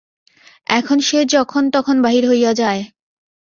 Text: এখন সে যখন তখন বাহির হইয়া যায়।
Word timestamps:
এখন 0.69 0.97
সে 0.99 1.19
যখন 1.35 1.63
তখন 1.71 1.95
বাহির 2.01 2.23
হইয়া 2.29 2.51
যায়। 2.53 2.81